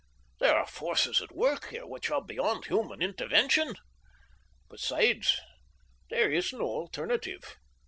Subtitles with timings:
[0.39, 3.75] There are forces at work here which are beyond human intervention.
[4.67, 5.39] Besides,
[6.09, 7.43] there is no alternative.